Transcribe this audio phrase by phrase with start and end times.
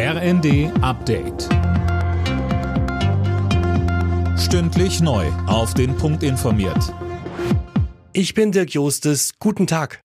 [0.00, 1.48] RND Update.
[4.38, 5.26] Stündlich neu.
[5.48, 6.94] Auf den Punkt informiert.
[8.12, 9.40] Ich bin Dirk Jostes.
[9.40, 10.00] Guten Tag.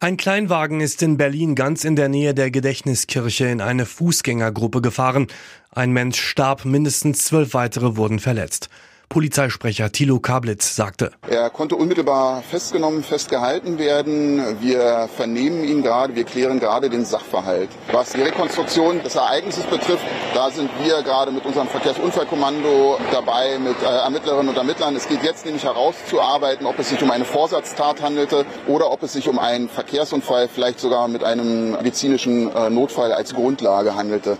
[0.00, 5.26] Ein Kleinwagen ist in Berlin ganz in der Nähe der Gedächtniskirche in eine Fußgängergruppe gefahren.
[5.70, 8.70] Ein Mensch starb, mindestens zwölf weitere wurden verletzt.
[9.08, 11.12] Polizeisprecher Thilo Kablitz sagte.
[11.28, 14.60] Er konnte unmittelbar festgenommen, festgehalten werden.
[14.60, 17.70] Wir vernehmen ihn gerade, wir klären gerade den Sachverhalt.
[17.90, 23.80] Was die Rekonstruktion des Ereignisses betrifft, da sind wir gerade mit unserem Verkehrsunfallkommando dabei, mit
[23.82, 24.94] äh, Ermittlerinnen und Ermittlern.
[24.94, 29.14] Es geht jetzt nämlich herauszuarbeiten, ob es sich um eine Vorsatztat handelte oder ob es
[29.14, 34.38] sich um einen Verkehrsunfall, vielleicht sogar mit einem medizinischen äh, Notfall als Grundlage handelte.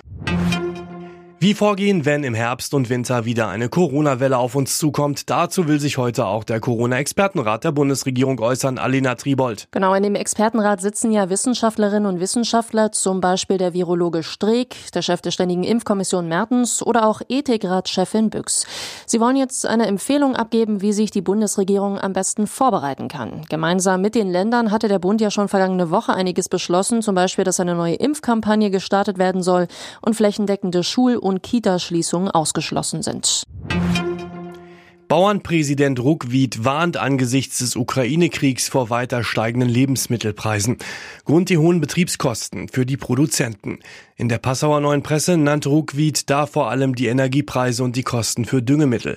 [1.41, 5.30] Wie vorgehen, wenn im Herbst und Winter wieder eine Corona-Welle auf uns zukommt?
[5.30, 8.77] Dazu will sich heute auch der Corona-Expertenrat der Bundesregierung äußern.
[8.77, 9.69] Alina Tribold.
[9.70, 15.02] Genau, in dem Expertenrat sitzen ja Wissenschaftlerinnen und Wissenschaftler, zum Beispiel der Virologe Streeck, der
[15.02, 18.66] Chef der Ständigen Impfkommission Mertens oder auch Ethikrat-Chefin Büchs.
[19.07, 23.43] Sie wollen jetzt eine Empfehlung abgeben, wie sich die Bundesregierung am besten vorbereiten kann.
[23.48, 27.45] Gemeinsam mit den Ländern hatte der Bund ja schon vergangene Woche einiges beschlossen, zum Beispiel,
[27.45, 29.68] dass eine neue Impfkampagne gestartet werden soll
[30.01, 33.45] und flächendeckende Schul- und Kitaschließungen ausgeschlossen sind.
[35.09, 40.76] Bauernpräsident Ruckwied warnt angesichts des Ukraine-Kriegs vor weiter steigenden Lebensmittelpreisen.
[41.24, 43.79] Grund die hohen Betriebskosten für die Produzenten.
[44.16, 48.45] In der Passauer Neuen Presse nannte Ruckwied da vor allem die Energiepreise und die Kosten
[48.45, 49.16] für Düngemittel.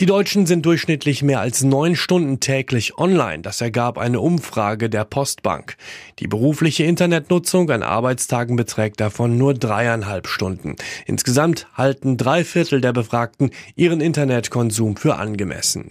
[0.00, 3.42] Die Deutschen sind durchschnittlich mehr als neun Stunden täglich online.
[3.42, 5.76] Das ergab eine Umfrage der Postbank.
[6.20, 10.76] Die berufliche Internetnutzung an Arbeitstagen beträgt davon nur dreieinhalb Stunden.
[11.04, 15.90] Insgesamt halten drei Viertel der Befragten ihren Internetkonsum für angemessen.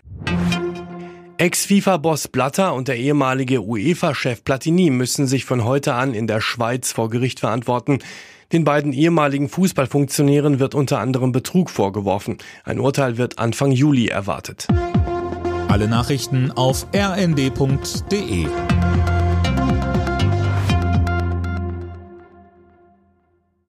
[1.39, 6.91] Ex-FIFA-Boss Blatter und der ehemalige UEFA-Chef Platini müssen sich von heute an in der Schweiz
[6.91, 7.99] vor Gericht verantworten.
[8.51, 12.39] Den beiden ehemaligen Fußballfunktionären wird unter anderem Betrug vorgeworfen.
[12.65, 14.67] Ein Urteil wird Anfang Juli erwartet.
[15.69, 18.47] Alle Nachrichten auf rnd.de